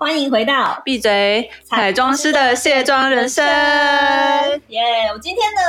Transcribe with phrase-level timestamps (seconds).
[0.00, 3.44] 欢迎回到闭嘴，彩妆师的卸妆人生。
[4.68, 4.80] 耶
[5.12, 5.60] 我今天呢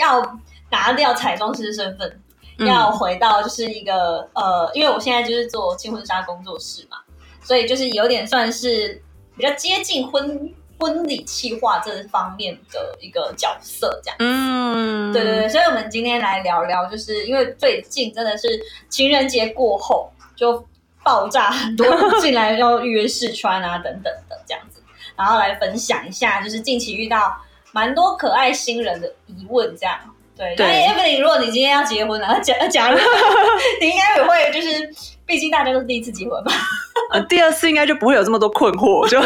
[0.00, 0.38] 要
[0.70, 2.20] 拿掉彩妆师身份，
[2.56, 6.96] 嗯要回到就是一个呃，因为我现在就是做轻婚纱工作室嘛，
[7.42, 9.02] 所以就是有点算是
[9.36, 14.16] 比较接近婚婚礼企划这方面的一个角色，这样。
[14.20, 18.48] 嗯，对对对，所以我们今天来聊聊，就是因为最近真的是
[18.88, 20.66] 情人节过后就
[21.06, 21.48] 爆炸。
[21.52, 24.82] 很多人进来要预约试穿啊等等的这样子，
[25.16, 27.40] 然后来分享一下，就是近期遇到
[27.70, 29.96] 蛮多可爱新人的疑问这样。
[30.36, 30.66] 对，对。
[30.66, 32.98] 那 Evelyn，如果你今天要结婚了， 假假如
[33.80, 34.90] 你应该也会就是，
[35.24, 36.52] 毕竟大家都是第一次结婚嘛，
[37.12, 39.18] 呃，第二次应该就不会有这么多困惑，就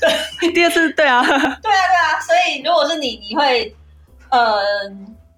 [0.00, 3.74] 对，第二次对啊，对啊，对啊，所以如果是你，你会，
[4.30, 4.60] 呃，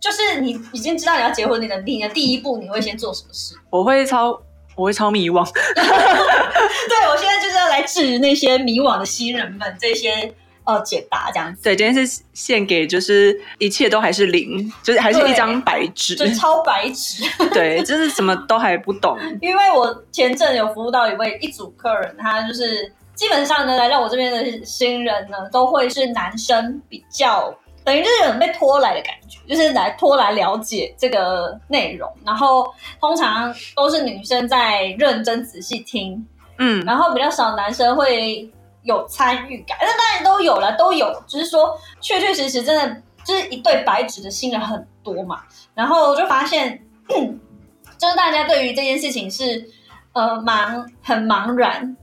[0.01, 3.55] 就是你已经知道你要结婚，你的你的第一步你会先做什么事？
[3.71, 4.37] 我会超
[4.75, 10.33] 我会超迷惘， 对我现在就是要来治那些迷惘的新人们这些
[10.65, 17.23] 呃解答这样子，对，今天是献给就是一切都还是零，就是还是一张白纸，就超白纸。
[17.53, 27.55] 对，就是什么都还不懂， 因为我前阵有服务到一位一组客人，他就是基本上呢来到我这边的新人呢，都会是男生比较。
[27.85, 32.67] 等于就是有人被拖来的感觉，就是来拖来了解这个内容，然后
[32.99, 36.27] 通常都是女生在认真仔细听，
[36.59, 38.51] 嗯，然后比较少男生会
[38.83, 45.43] 有参与感，那当然都有了，都有，只是说确确实实真的就是一对白纸的新人很多嘛，
[45.75, 49.69] 然后我就发现， 就是大家对于这件事情是
[50.15, 51.97] 呃茫很茫然，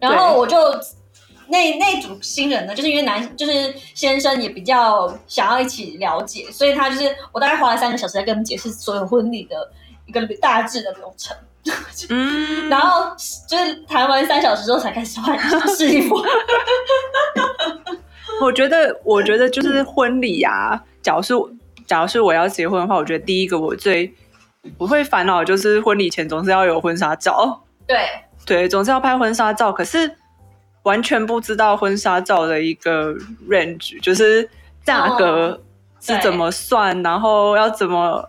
[0.00, 0.56] 然后我就。
[1.52, 9.70] 那那组新人呢，就是因为男就是先生也比较想要一起了解，所以他就是我大概花了三个小时在跟他们解释所有婚礼的
[10.06, 11.36] 一个大致的流程。
[12.08, 13.14] 嗯，然后
[13.48, 15.38] 就是谈完三小时之后才开始换
[15.76, 16.16] 试衣服。
[18.42, 21.34] 我觉得，我觉得就是婚礼啊，假如是
[21.86, 24.12] 假如是我要结婚的话，我觉得第一个我最
[24.76, 28.08] 不会烦恼就是婚礼前总是要有婚纱照，对，
[28.44, 30.16] 对，总是要拍婚纱照，可是
[30.84, 33.14] 完全不知道婚纱照的一个
[33.48, 34.48] range，就是
[34.84, 35.62] 价格
[36.00, 38.28] 是怎么算，然后要怎么，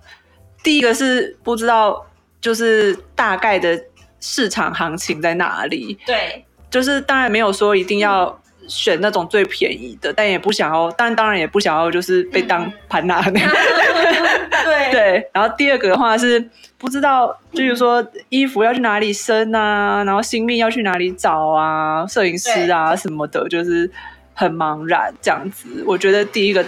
[0.62, 2.06] 第一个是不知道
[2.40, 3.84] 就是大概的
[4.19, 13.50] 市场行情在哪里，对，就是当然没有说一定要选那种最便宜的，但也不想要，但当然也不想要就是被当盘拿那样。
[14.63, 16.44] 对，对，然后第二个的话是
[16.78, 23.90] 不知道，就是说衣服要去哪里生啊，然后新密要去哪里找啊，摄影师啊什么的，就是
[24.34, 25.84] 很茫然这样子。
[25.85, 26.66] 我觉得第一个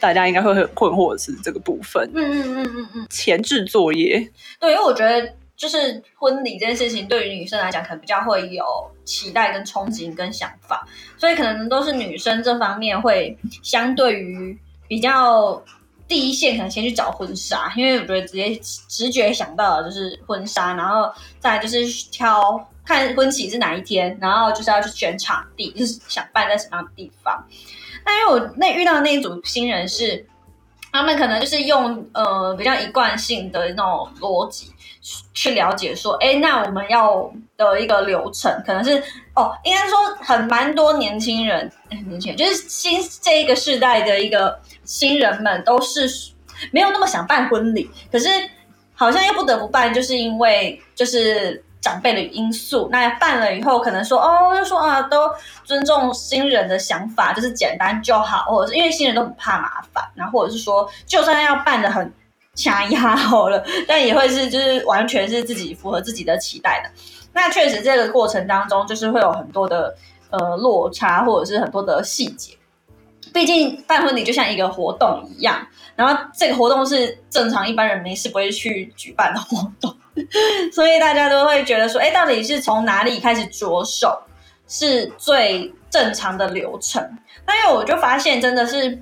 [0.00, 4.28] 大家应该会很困惑的是这个部分，嗯嗯嗯嗯嗯，前置作业。
[4.60, 8.64] 对，因为我觉得就是婚礼这件事情，对于女生来讲，可能比较会有
[9.04, 10.88] 期待、跟憧憬、跟想法，
[11.18, 14.58] 所以可能都是女生这方面会相对于
[14.88, 15.62] 比较。
[16.06, 18.56] 第一线可能先去找婚纱，因为我觉得直接
[18.88, 27.46] 直觉想到的就是婚纱，然后再就是挑看婚期是哪一天，然后就是要去选场地，就是想办在什么样的地方。
[28.06, 30.26] 那因为我那遇到那一组新人是，
[30.90, 34.72] 他们可能就是用呃比较一贯性的那种逻辑
[35.34, 39.02] 去了解说，哎，那我们要的一个流程可能是
[39.34, 46.08] 哦，应该说很蛮多年轻人，年轻人就是新这一个世代的一个新人们都是
[46.70, 48.28] 没有那么想办婚礼，可是
[48.94, 51.64] 好像又不得不办，就是因为就是。
[51.80, 55.30] 长辈的因素，那办了以后，可能说哦，就说啊，都
[55.62, 62.12] 尊重新人的想法，就是简单就好，或者是因为新人都很怕麻烦，然后或者是说，就算要办的很
[62.58, 66.90] 掐压好了，但也会是就是完全是自己符合自己的期待的。
[67.32, 69.94] 那确实这个过程当中，就是会有很多的
[70.30, 72.54] 呃落差，或者是很多的细节。
[73.32, 75.64] 毕竟办婚礼就像一个活动一样，
[75.94, 79.94] 然后这个活动是正常一般人没事不会去举办的活动，
[80.72, 84.18] 所以大家都会觉得说，哎，到底是从哪里开始着手
[84.66, 87.00] 是最正常的流程？
[87.46, 89.00] 那因为我就发现真的是，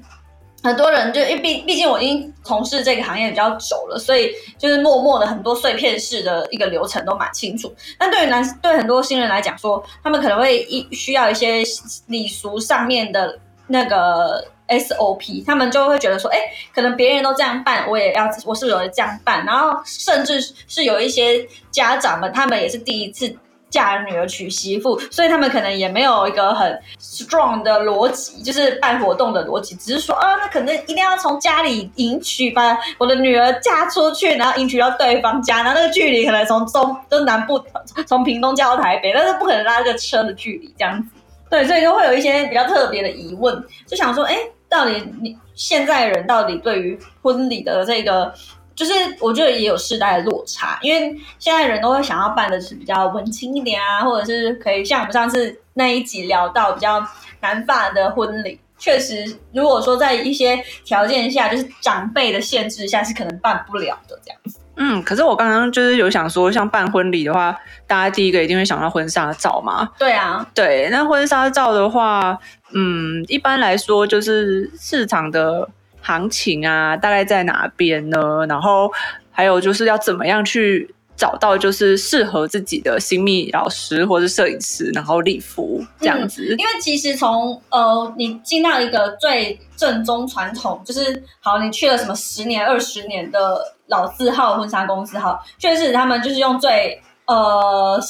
[0.67, 7.73] 很多人就因为毕毕竟我已经从事这个行业比较久了，所以就是默默的很多碎片式的一个流程都蛮清楚。
[7.97, 11.63] 但对于男对很多新人来讲说，他们可能会一需要一些
[12.09, 16.39] 礼俗上面的那个 SOP，他们就会觉得说，哎，
[16.75, 19.45] 可能别人都这样办，我也要，我是不是有这样办？
[19.47, 23.37] 然后甚至是有一些家长们，他们也是第一次。
[23.77, 37.63] 嫁女儿娶媳妇，所以他们可能也没有一个很 strong 的逻辑，就是办活动的逻辑，只是说啊，那可能一定要从家里迎娶，把我的女儿嫁出去，然后迎娶到对方家，然后那个距离可能从中都南部，
[38.07, 41.09] 从屏东嫁到台北，但是不可能拉这个车的距离这样子。
[41.51, 44.39] 对，所以就会有一些比较特别的疑问，就想说，哎，
[44.71, 48.33] 到底你现在人到底对于婚礼的这个？
[48.77, 57.03] 就是我觉得也有世代的落差，因为现在人都会想要办的是比较文青一点啊，或者是可以像我们上次那一集聊到比较
[57.41, 64.59] 南法的婚礼，确实如果说在一些条件下，就是长辈的限制下，是可能办不了的这样子。
[64.77, 69.89] 嗯，可是我刚刚就是有想说，像办婚礼的话，大家第一个一定会想到婚纱照嘛。
[69.99, 72.39] 对啊，对，那婚纱照的话，
[72.75, 75.67] 嗯，一般来说就是市场的。
[76.07, 78.47] 行情啊，大概在哪边呢？
[78.49, 78.89] 然后
[79.33, 86.45] 还有就是要怎么样去找到就是适合自己的新密老师或者摄影师，然后礼服这样子。
[86.57, 98.01] 因为其实从呃，你进到一个最正宗传统，就是好，你去了什么十年、二十年的老字号婚纱公司，哈，确实他们就是用最呃。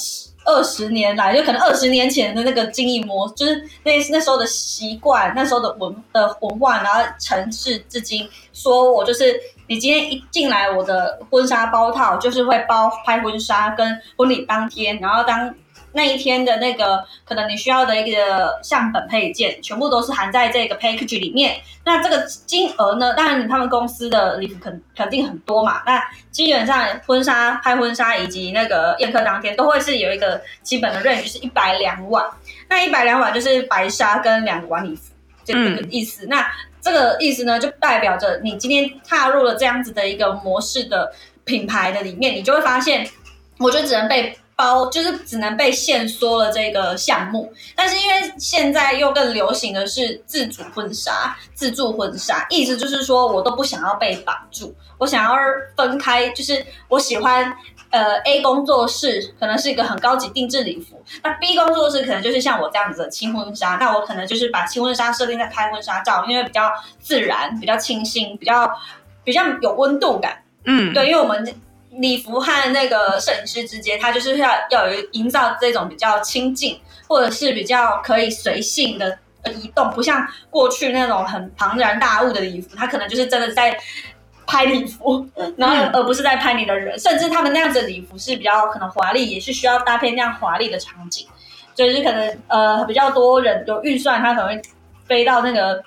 [0.47, 8.27] 二十年来，就可能二十年前的那个经营模，就是那那时候的习惯，那时候的文的文化，然后城市至今。
[8.53, 15.53] 说我就是你今天一进来，我的婚纱包套就是会包拍婚纱跟婚礼当天，然后当。
[15.97, 21.59] 那一天的那个可能你需要的一个相本配件，全部都是含在这个 package 里面。
[21.83, 23.15] 那这个金额呢？
[23.15, 25.81] 当然，他们公司的礼服肯肯定很多嘛。
[25.87, 25.99] 那
[26.29, 32.23] 基本上婚纱拍婚纱以及那个宴客当天都会是有一个基本的 range，是一百两晚。
[32.69, 36.27] 那一百两晚就是白纱跟两个晚礼服这个意思。
[36.27, 36.45] 那
[36.79, 41.11] 这个意思呢，就代表着你今天踏入了这样子的一个模式的
[41.43, 43.09] 品牌的里面，你就会发现，
[43.57, 44.37] 我就只能被。
[44.57, 55.37] 包就是只能被限缩了这个项目，但是因为现在又更流行的是自主婚纱、自助婚纱，意思就是说我都不想要被绑住，我想要
[55.75, 57.55] 分开，就是我喜欢
[57.91, 68.67] 呃 A 工作室可能是一个很高级定制礼服，那 B 工作室可能就是像我这样子的轻婚纱，那我可能就是把轻婚纱设定在拍婚纱照，因为比较自然、比较清新、比较
[69.23, 70.41] 比较有温度感。
[70.65, 71.47] 嗯，对，因为我们。
[71.97, 83.75] 礼服和那个摄影师之间，他就是要要有营造这种比较亲近，或者是比较可以随性的移动，不像过去那种很庞然大物的礼服，他可能就是真的在
[84.45, 86.99] 拍礼服，然后而不是在拍你的人。
[86.99, 91.25] 甚至他们那样子的礼服是比较可能华丽，也是需要搭配那样华丽的场景，
[91.73, 94.61] 就是可能呃比较多人有预算，他可能会
[95.07, 95.83] 飞到那个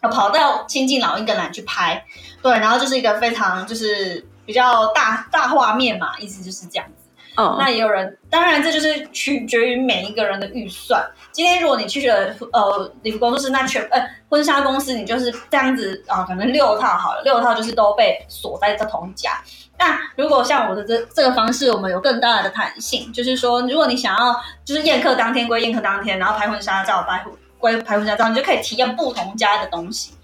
[0.00, 2.02] 跑到亲近老英格兰去拍，
[2.42, 4.24] 对，然后就是一个非常就是。
[4.50, 7.08] 比较大大画面嘛，意思就是这样子。
[7.36, 11.00] 哦，那也有人，当然这就是取决于每一个人的预算。
[11.30, 19.40] 今天如果你去了呃礼服工作室，那全呃婚纱公司，你就是这样子啊，可能六套好了，六套就是都被锁在这同一家。
[19.78, 27.24] 那如果像我的这这个方式，我们有更大的弹性，就是说，如果你想要就是宴客当天归宴客当天，然后拍婚纱照拍
[27.58, 30.14] 归拍婚纱照，你就可以体验不同家的东西。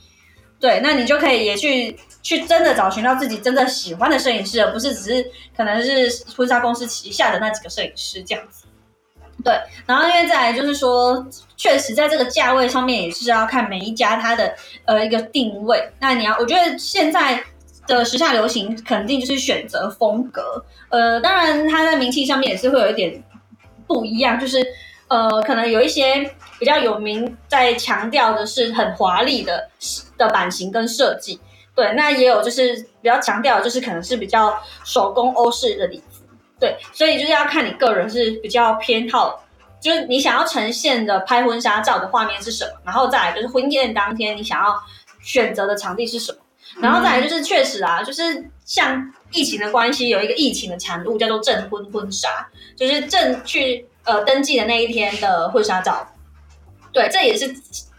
[0.58, 8.64] 对，那你就可以也去去真的找寻到自己真正喜欢的摄影师，而不是只是可能是婚纱公司旗下的那几个摄影师这样子。
[9.44, 11.24] 对，然后因为再来就是说，
[11.58, 14.54] 确实在这个价位上面也是要看每一家它的
[14.86, 15.90] 呃一个定位。
[16.00, 17.44] 那你要，我觉得现在
[17.86, 23.22] 的时下流行肯定就是选择风格，呃，当然它在名气上面也是会有一点
[23.86, 24.66] 不一样，就是
[25.08, 26.34] 呃，可能有一些。
[26.58, 29.68] 比较有名，在强调的是很华丽的
[30.16, 31.38] 的版型跟设计，
[31.74, 36.24] 对，那也有就是比较强调，就是可能是比较手工欧式的礼服，
[36.58, 39.44] 对，所以就是要看你个人是比较偏好，
[39.82, 44.74] 就是你想要呈现的拍婚纱照的画面是什么，然后再来就是婚宴当天你想要
[45.20, 46.38] 选择的场地是什么，
[46.80, 56.06] 然后再来就是确实啊，就是像疫情的关系，有一个疫情的产物叫做证婚婚纱，就是正去呃登记的那一天的婚纱照。
[56.92, 57.54] 对，这也是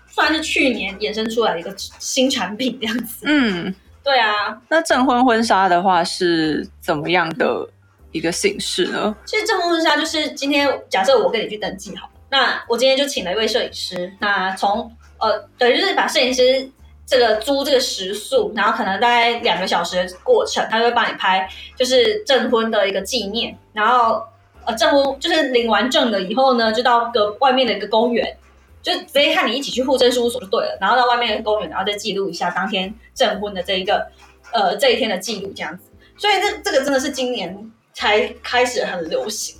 [0.10, 3.26] 算是去年衍生出来一个新产品这样子。
[3.28, 4.60] 嗯，对啊。
[4.70, 7.70] 那证婚婚纱的话是怎么样的
[8.12, 9.16] 一个形式呢？
[9.26, 16.68] 其实证婚婚纱就是今天假设我跟你去登记好，那我今天就请了一位摄影师，那从呃，等于就是把摄影师
[17.06, 21.48] 这个租这个食宿，然后可能大概两个小时的过程，他就会帮你拍，
[21.78, 24.24] 就是证婚的一个纪念，然后
[24.68, 28.38] 呃证婚就是领完证了以后呢，就到个外面的一个公园，
[28.84, 34.06] 就直接看你一起去户政事务所就对了，然后到外面的公园，然后再记录一下当天证婚的这一个
[34.52, 39.56] 呃这一天的记录这样子，所以这这个真的是今年才开始很流行，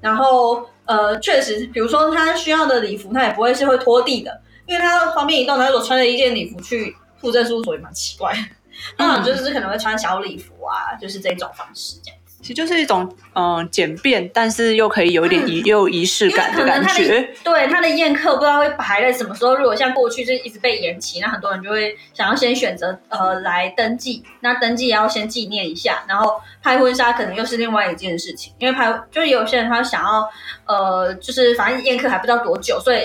[0.00, 4.40] 然后呃确实，比如说他需要的礼服，他也不会是会拖地的。
[4.66, 8.32] 因为他方便移动，他如果穿着一件礼服去户政事务所也蛮奇怪，
[8.96, 12.19] 通常就是可能会穿小礼服啊，就是这种方式这样。
[12.42, 17.28] 其实就是一种嗯简便，但是又可以有一点仪又有仪式感的感觉。
[17.44, 30.28] 对他的宴客不知道会排在什么时候，如果像过去就一直被延期，那很多人就会想要先选择呃来登记，那登记也要先纪念一下，然后拍婚纱可能又是另外一件事情，因为拍就是有些人他想要
[30.66, 33.00] 呃就是反正宴客还不知道多久，所以。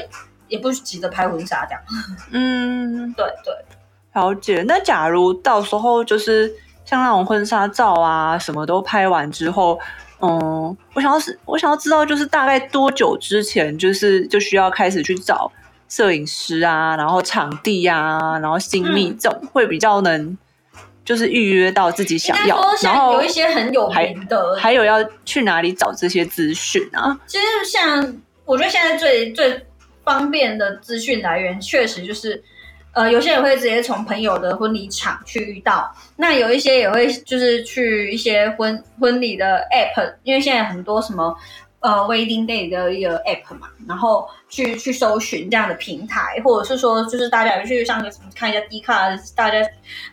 [0.48, 1.82] 也不急着拍婚纱这样，
[2.30, 3.52] 嗯， 对对，
[4.14, 4.64] 了解。
[4.68, 6.54] 那假如到时候就是
[6.86, 9.80] 像那种婚纱照啊，什么都拍完之后，
[10.22, 15.52] 嗯，我想要是，我想要知道就是大概多久之前，就是就需要开始去找
[15.90, 20.38] 摄影师啊，然后场地啊，然后新密这种会比较能
[21.04, 27.20] 就是预约到自己想要，然后有一些很有名的，还有要去哪里找这些资讯啊？
[27.26, 28.16] 其实像
[28.46, 29.66] 我觉得现在最最。
[30.06, 32.44] 方便的资讯来源确实就是，
[32.96, 41.36] 呃，有些人会直接从朋友的婚礼场去遇到，那有一些也会就是去一些婚婚礼的 app，因为现在很多什么
[41.82, 49.58] 呃 wedding day 的一个 app 嘛，然后去去搜寻这样的平台，或者是说就是大家去上个什么看一下 D 卡，大家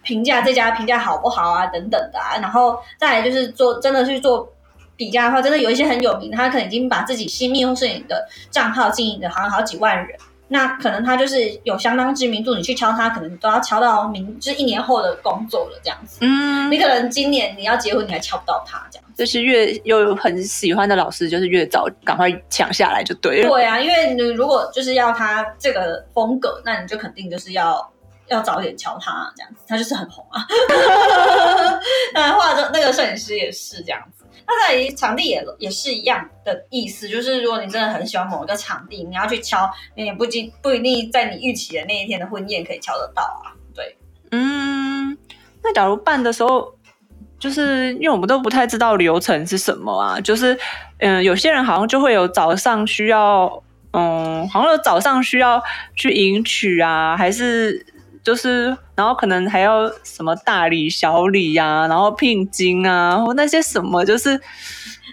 [0.02, 4.52] 评价这家评价好不好啊等等的，啊，然后再来就是做真的去做。
[4.94, 10.16] 比价的话，真的有一些很有名，他可能已经把自己新密或摄影的账号经营的好像好几万人，
[10.52, 16.18] 那可能他就是有相当知名度，你去敲他，可能都要敲到明，就是一年后的工作了这样子。
[16.21, 19.09] 嗯，你可能今年你要结婚，你还敲不到他这样。
[19.16, 23.49] 就是越有很喜欢的老师，就是越早赶快抢下来就对了。
[23.49, 27.90] 对啊，因为你如果就是要他这个风格，那你就肯定就是要
[28.28, 30.47] 要早点敲他这样子，他就是很红啊。
[32.12, 34.21] 那化妆那个摄影师也是这样子。
[34.46, 43.54] 那在场地也也是一样的意思，就是如果你真的很喜欢某一个场地，你要去敲，你也不经不一定在你预期的那一天的婚宴可以敲得到啊。
[43.74, 43.96] 对，
[44.30, 45.16] 嗯，
[45.62, 46.74] 那假如办的时候，
[47.38, 50.58] 就是因为我们都不太知道流程是什么啊，就是
[50.98, 53.62] 嗯，有些人好像就会有早上需要，
[53.92, 55.62] 嗯，好像有早上需要
[55.94, 57.86] 去迎娶啊，还是。
[58.22, 64.40] 就是，然后可能还要什么大礼小礼呀，然后聘金啊，或那些什么，就是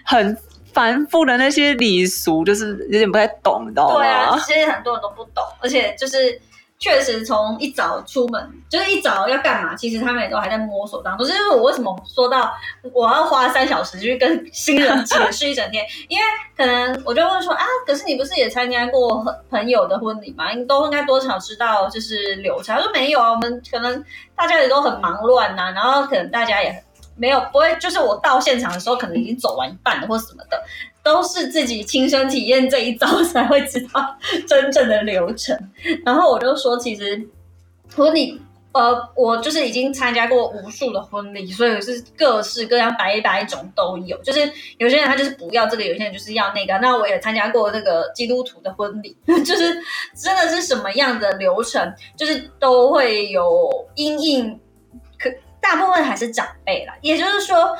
[0.04, 0.36] 很
[0.72, 3.94] 繁复的那些礼俗，就是有点不太懂，你知道吗？
[3.98, 6.40] 对啊，其实很多人都不懂，而且就是。
[6.80, 11.26] 确实，从一早出门就是一早要干嘛，其实他们也都还在摸索当中。
[11.26, 12.50] 就是我为什么说到
[12.94, 16.24] 我要花三小时去跟新人解释一整天，因为
[16.56, 20.52] 可能我就问说啊，可是你不是也参加过朋友的婚礼吗？
[20.52, 22.74] 你都应该多少知道就是流程。
[22.74, 24.02] 他说没有啊，我们可能
[24.34, 26.82] 大家也都很忙乱呐，然后可能大家也
[27.20, 30.60] 没有不会，就是我到现场的时候可能已经走完一半了或什么的。
[31.02, 34.14] 都是自己亲身体验这一招才会知道
[34.46, 35.58] 真正的流程。
[36.04, 37.26] 然后我就说，其实
[37.96, 38.38] 婚礼，
[38.72, 44.14] 呃，我就是已经参加过无数的婚礼，所以是各式各样、百百种都有。
[44.22, 44.40] 就是
[44.76, 46.78] 有些人他就是不要这个，有些人就是要那个。
[46.82, 49.74] 那我也参加过那个基督徒的婚礼， 就是
[50.14, 54.60] 真的是什么样的流程，就是都会有因应。
[55.60, 57.76] 大部分还是长辈啦，也就是说。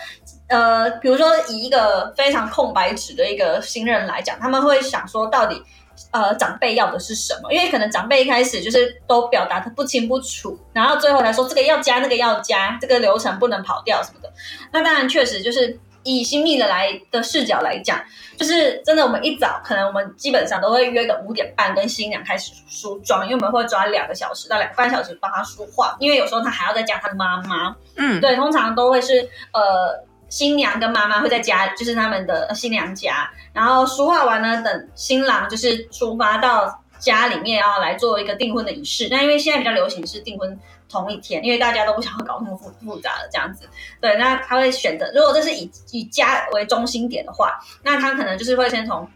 [0.51, 5.63] 呃，比如说以一个非常空白纸的一个新人来讲，他们会想说，到底
[6.11, 7.53] 呃长辈要的是什么？
[7.53, 14.33] 因为可能长辈一开始就是都表达的不清不楚，然后最后来说这个要加，那个要加，这个流程不能跑掉什么的。
[14.73, 17.99] 那当然确实就是以新密的来的视角来讲，
[18.37, 27.77] 就是真的我们一早可能我们基本上都会约个五点半跟新娘开始梳妆，因为我们会抓两个小时到两个半小时帮她梳化，因为有时候她还要再加她的妈妈。
[27.97, 30.09] 嗯，对，通常都会是呃。
[30.31, 39.09] 新娘跟妈妈会在家，就是他们的新娘家，然后梳化完呢，等新郎就是出发到家里面，要来做一个订婚的仪式。
[39.11, 40.57] 那因为现在比较流行是订婚
[40.89, 43.69] 同一天，因为大家都不想要搞那么复复杂的这样子。
[44.01, 49.09] 对，那他会选择，如果这是以以家为中心点的话，那他可能就是会先从。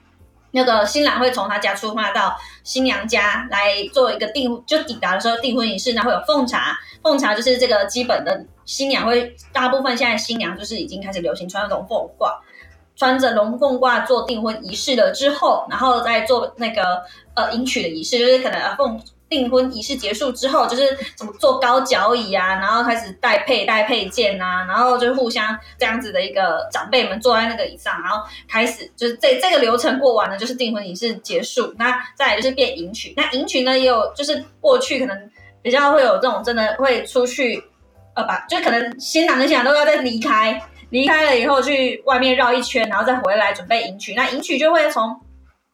[0.57, 12.38] 那个新郎会从他家出发到新娘家来做一个订，就抵达的时候订婚仪式，那会有奉茶，奉茶就是这个基本的新娘会，大部分现在新娘就是已经开始流行穿那种凤褂，
[12.97, 17.03] 穿着龙凤褂做订婚仪式了之后，然后再做那个
[17.35, 19.01] 呃迎娶的仪式，就是可能呃奉。
[19.27, 31.75] 订婚仪式结束之后，就是怎么坐高脚椅啊，然后开始戴佩戴配件啊，然后就互相这样子的一个长辈们坐在那个椅上，然后开始就是这这个流程过完了，就是订婚仪式结束。
[31.79, 35.31] 那再来就是变迎娶，那迎娶呢也有就是过去可能
[35.63, 37.61] 比较会有这种真的会出去，
[38.15, 40.63] 呃，把就可能新郎跟新娘都要再离开，
[40.95, 44.15] 离开了以后去外面绕一圈，然后再回来准备迎娶。
[44.15, 45.21] 那迎娶就会从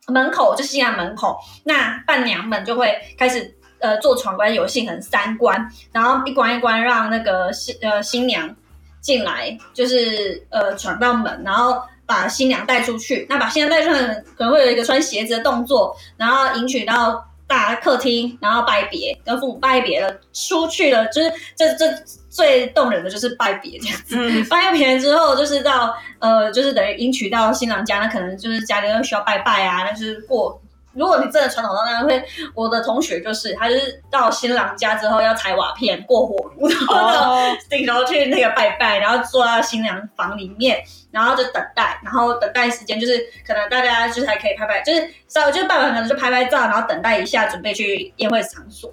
[0.08, 8.56] 门口就是新娘门口，那伴娘们就会开始呃做闯关游戏，可能三关，然后一关一关让那个新呃新娘
[9.02, 13.26] 进来，就是呃闯到门，然后把新娘带出去。
[13.28, 14.02] 那把新娘带出去，
[14.38, 21.86] 可能会有一个穿鞋子的动作，然后迎娶到大客厅，然后拜别，跟父母拜别了，出去了，就是这这
[22.30, 24.16] 最动人的就是拜别这样子。
[24.16, 30.58] 嗯拜别之后，就是到呃，就是等于迎娶到新郎家，那可能就是家里又需要拜拜啊，那就是过。
[30.92, 32.20] 如果你真的传统到那样，会
[32.52, 40.82] 我的同学就是他就是到新郎家之后要踩瓦片过火炉，然后顶楼去那个拜拜，然后坐到新娘房里面，
[41.12, 48.90] 然后就等待，然后等待时间就是可能大家就是还可以拍拍，就是稍微就是拜完可能就拍拍照，然后等待一下准备去宴会场所。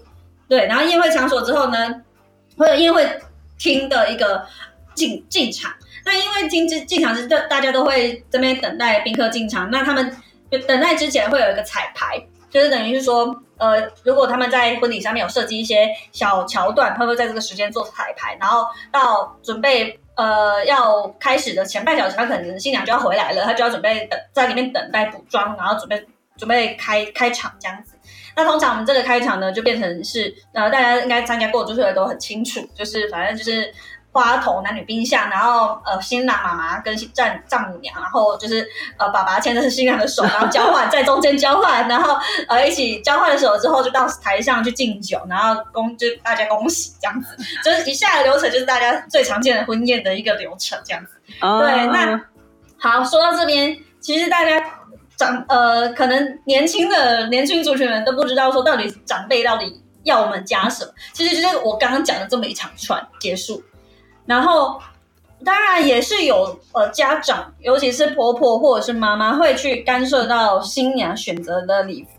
[0.48, 1.96] 对，然后宴会场所之后呢，
[2.56, 3.03] 会有宴会
[3.57, 4.45] 厅的一个
[4.93, 5.71] 进进场。
[6.05, 10.15] 那因为厅进进场是大大家都会这边等待宾客进场，那他们
[10.49, 12.17] 就等待之前会有一个彩排，
[12.49, 27.96] 就是等于是说，呃，如果他们在婚礼上面有设计一些小桥段，他会在这个时间做彩排，然后到准备呃要开始的前半小时，他可能新娘就要回来了，他就要准备等在里面等待补妆，然后准备准备开开场这样子。
[28.38, 33.74] 那通常我们这个开场呢，就变成是呃大家应该参加过就是都很清楚，就是反正就是
[34.12, 38.67] 花童男女宾相，然后呃新郎妈妈跟丈丈母娘，然后就是
[38.98, 42.15] 呃爸爸牵着新娘的手，然后交换 在中间交换，然后
[42.48, 51.12] 呃一起交换的手之后就到台上去敬酒，然后恭就大家恭喜这样子， 就是以下的流程就是大家最常见的婚宴的一个流程这样子。
[51.41, 52.22] 哦对，那
[52.79, 54.63] 好，说到这边，其实大家
[55.17, 63.62] 长呃，可能年轻的年轻族群们都不知道说到底长辈到底要我们加什么，其实就是我刚刚讲的这么一长串结束，
[64.25, 64.80] 然后。
[65.45, 72.10] 当然也是有呃家长，尤其是婆婆或者是妈妈会去干涉到新娘选择的礼服，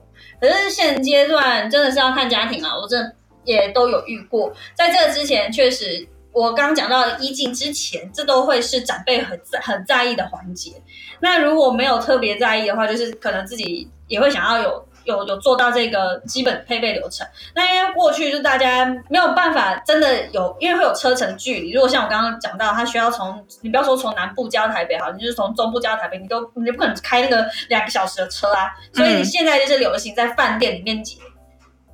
[0.40, 4.52] 可是现阶段真的是要看家庭啊，我真的也都有遇过。
[4.72, 10.72] 在这之前，确实我刚刚讲到衣襟之前，这都会是长辈很在很在意的环节。
[11.20, 17.26] 那如果没有特别在意的话，就是可能自己也会想要有有有做到这个基本配备流程。
[17.54, 21.72] 那因为过去就大家没有办法真的有，因为会有车程距离。
[21.72, 28.70] 如果像我刚刚讲到，他需要从你不要说从南部加台北好，你就是从中部加台北，你都你不可能开那个两个小时的车啊。
[28.92, 31.02] 所以你现在就是流行在饭店里面，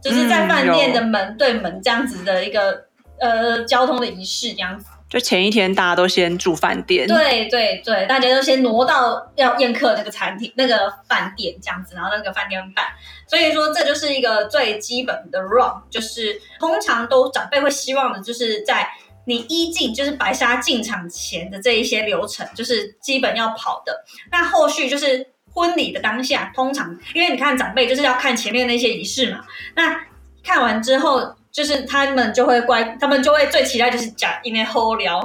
[0.02, 2.84] 就是在饭店的门对门这样子的一个
[3.18, 4.86] 呃交通的仪式这样子。
[5.06, 12.86] 就前一天大家都先住饭店，对对对，大家都先挪到要宴客那个餐厅、那个饭店这样子，然后那个饭店办。
[13.28, 18.90] 所以说，这就是一个最基本的 run，就是通常都长辈会希望的，就是在
[19.26, 24.04] 你一进就是白沙进场前的这一些流程，就是基本要跑的。
[24.32, 29.44] 那后续就是婚礼的当下，通常因为你看长辈就是要看前面那些仪式嘛，
[29.76, 30.00] 那
[30.42, 31.36] 看完之后。
[31.54, 35.20] 就是他们就会乖，他们就会最期待就是讲因为后聊，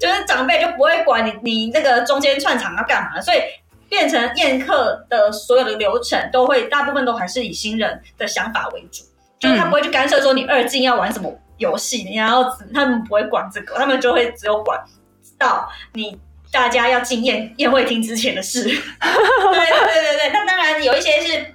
[0.00, 3.38] 就是长辈就不会管你你那个中间串场要干嘛，所以
[3.86, 9.04] 变成宴客的所有的流程都会大部分都还是以新人的想法为主，
[9.38, 12.42] 就是他不会去干涉说你二进要玩什么游戏，你要
[12.72, 14.82] 他们不会管这个，他们就会只有管
[15.38, 16.18] 到你
[16.50, 18.62] 大家要进宴宴会厅之前的事。
[18.64, 21.54] 对对对对，那当然有一些是。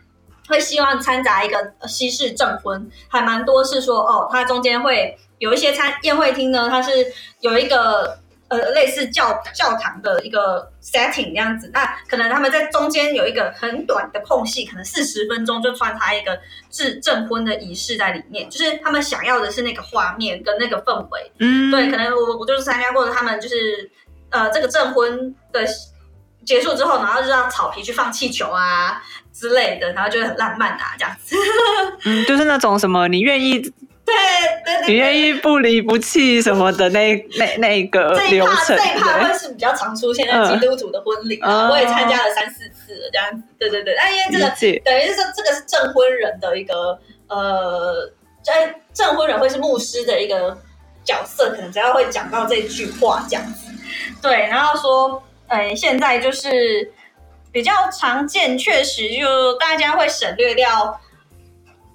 [0.49, 6.91] 会希望掺杂一个西式证婚，还蛮多是说哦，它中间会有一些餐宴会厅呢，它是
[7.39, 16.37] 有一个呃类似教教堂的一个 setting 这样子，那可能他们在中间有一个很短的空隙，可能四十分钟就穿插一个
[16.71, 21.31] 制证婚的仪式在里面，就是他们想要的是那个画面跟那个氛围。
[21.37, 23.89] 嗯，对，可能我我就是参加过的，他们就是
[24.31, 25.63] 呃这个证婚的
[26.43, 29.03] 结束之后，然后就让草皮去放气球啊。
[29.33, 31.35] 之类的，然后就会很浪漫啊，这样子。
[32.05, 33.59] 嗯，就是那种什么你愿意，
[34.03, 34.15] 对
[34.87, 43.43] 你愿意不离不弃什么的那那那个流程，这一趴会是比较常出现在基督徒的婚礼，嗯、我也参加了三四次了，这样子。
[43.57, 44.49] 对对对，但因为这个
[44.83, 48.11] 等于是说这个是证婚人的一个呃，
[48.43, 50.57] 在证婚人会是牧师的一个
[51.03, 53.71] 角色，可能只要会讲到这句话这样子。
[54.21, 56.91] 对，然后说，呃，现在就是。
[57.51, 60.99] 比较常见，确实就大家会省略掉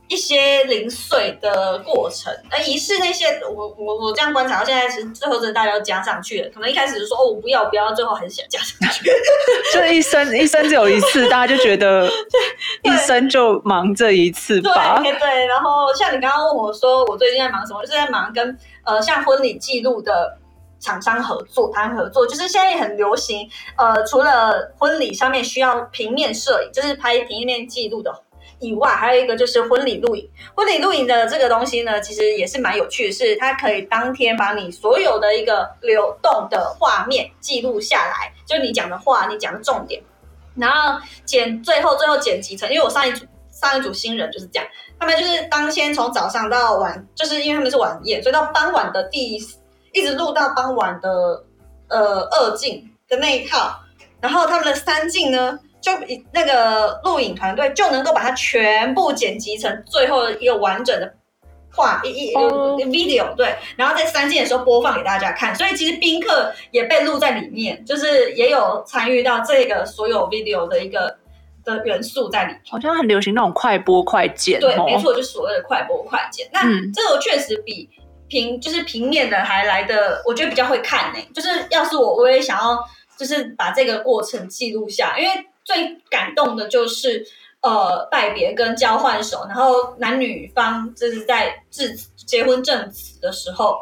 [0.06, 6.50] 一些零碎的过程，那仪式那些，我我我这样观察到现在，其实最后真的大家都加上去了。
[6.50, 9.10] 可能一开始就说哦我不要不要，最后还是想加上去。
[9.72, 12.06] 就一生一生只有一次，大家就觉得
[12.84, 15.00] 一生就忙这一次吧。
[15.02, 20.38] 对对，然后像你刚刚问我说我最近在忙什么，就是在忙跟呃像婚礼记录的
[20.80, 23.48] 厂商合作谈合作，就是现在也很流行。
[23.76, 28.22] 呃，除了婚礼上面需要平面摄影，就是拍平面记录的。
[28.60, 30.30] 以外，还有一个就是婚礼录影。
[30.54, 40.02] 婚礼录影的这个东西呢，其实也是蛮有趣的，是它可以当天把你所有的一个流动的画面记录下来，就你讲的话，你讲的重点，
[40.54, 42.70] 然后剪最后最后剪辑成。
[42.70, 44.66] 因为我上一组上一组新人就是这样，
[44.98, 49.38] 他们就是当天从早上到晚，就是因为他们是晚宴，所以到傍晚的第
[49.94, 51.42] 一直录到傍晚的
[51.88, 53.80] 呃二镜的那一套，
[54.20, 55.58] 然后他们的三镜呢。
[55.84, 55.92] 就
[56.32, 61.12] 那个录影团队就能够把它全部剪辑成最后一个完整的
[61.70, 71.18] 画一一 video 对，然后在三季的时候播放给大家看，所以其实宾客也被录在里面，就是也有参与到这个所有 video 的一个
[71.62, 72.62] 的元素在里面。
[72.66, 76.48] 好像很流行那种快播快剪，对，没错，就所谓的快播快剪。
[76.50, 76.62] 那
[76.94, 77.90] 这个确实比
[78.34, 81.18] 平就是平面的还来的，我觉得比较会看呢。
[81.32, 82.76] 就是要是我，我也想要
[83.16, 85.46] 就是把这个过程记录下，因为。
[85.66, 87.26] 最感动的就是，
[87.62, 93.78] 呃，拜别跟交换手，然后男女方就是在致结婚证词的时候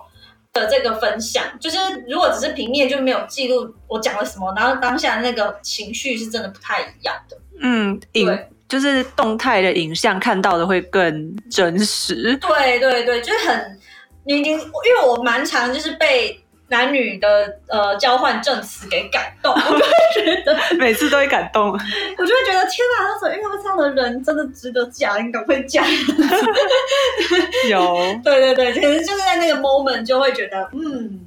[0.52, 1.42] 的这个分享。
[1.58, 1.76] 就是
[2.08, 7.36] 如果只是平面，就没有记录我讲了什么，然后当下那个情绪是真的不太一样的。
[7.60, 8.38] 嗯，影
[8.68, 12.36] 就是动态的影像看到的会更真实。
[12.36, 13.80] 对对对，就是很
[14.24, 16.38] 你你，因为我蛮常就是被。
[16.68, 25.84] 男女的呃交换证词给感动，我就会觉得 每次都会感动， 我就会觉得天哪，他说遇到这样的人真的值得嫁，你赶快嫁。
[27.68, 31.20] 有，对对对，可能就是在那个 moment 就会觉得，嗯，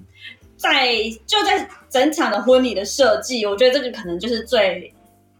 [0.57, 0.95] 在
[1.27, 4.91] 就在整场的婚礼的设计，我觉得这个可能就是最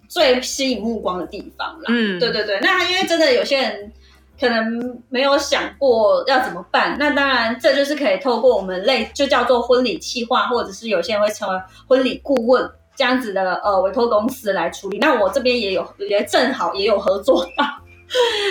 [0.08, 1.86] 最吸引目光的地方了。
[1.88, 3.92] 嗯，对对对，那因为真的有些人。
[4.40, 14.98] 可能没有想过要怎么办，那当然这就是可以透过我们类就叫做婚礼企划，或者是有些人会成为婚礼顾问这样子的呃委托公司来处理。
[14.98, 17.46] 那我这边也有也正好也有合作，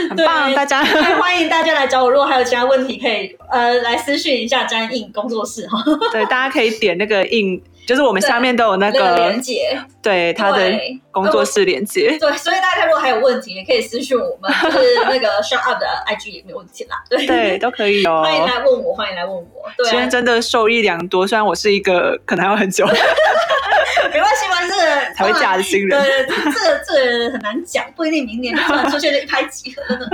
[0.08, 2.10] 很棒，大家欢迎大家来找我。
[2.10, 5.82] 如果还有其他问题，可以呃来私讯一下詹印工作室哈。
[6.12, 7.62] 对，大家可以点那个印。
[7.86, 10.72] 就是我们下面都有那个连接，对他的
[11.10, 22.86] 工作室连接，对，所以大家如果还有问题，也可以私讯我们，就是那个 Show Up 的 IG 也没有问题啦，对，对，都可以哦，欢迎来问我，欢迎来问我，对，今天真的受益良多，虽然我是一个可能还要很久，
[24.12, 30.08] 没关系嘛，这个 才会嫁的新人，对，这个这个很难讲，不一定明年突然出现一拍即合，真的，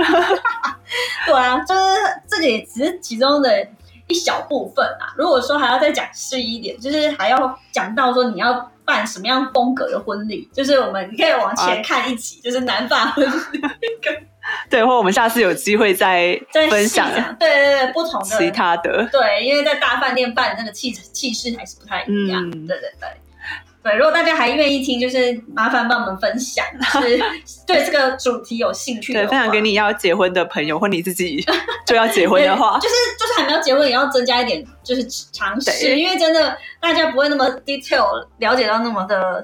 [1.25, 1.81] 对啊，就是
[2.29, 3.67] 这个也只是其中的。
[4.07, 13.61] 一小部分啊，如果说还要再讲细一点，就是还要讲到说你要办什么样风格的婚礼，就是我们你可以往前看一集，就是男法婚礼。
[14.69, 17.09] 对，或我们下次有机会再 再分享。
[17.39, 19.07] 对对对，不同的其他的。
[19.13, 22.51] 对，因为在大饭店办那个气气势还是不太一样。
[22.51, 23.09] 对对对。
[23.83, 26.63] 对，如果大家还愿意听，就是麻烦帮我们分享，
[27.01, 27.19] 是
[27.65, 29.11] 对这个主题有兴趣。
[29.11, 31.43] 对，分享给你要结婚的朋友，或你自己
[31.87, 38.05] 就要结婚的话，就是就是还没有结婚，也要增加一点就是常识，因为真的大家不会那么 detail
[38.37, 39.43] 了解到那么的，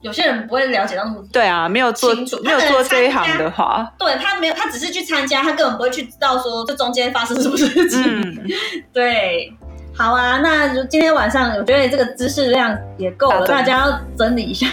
[0.00, 8.44] 有些人不会了解到那么对啊，没有做没有做这一行的话，对他没有，他只是去参加，他根本不会去知道说这中间发生什么事情。
[8.94, 9.52] 对。
[9.94, 14.66] 好啊，那今天晚上我觉得这个知识量也够了，大家要整理一下。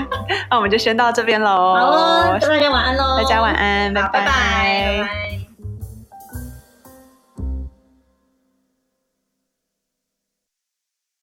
[0.50, 1.74] 那我们就先到这边喽。
[1.74, 3.18] 好，大家晚安喽。
[3.18, 5.33] 大家晚安，拜拜。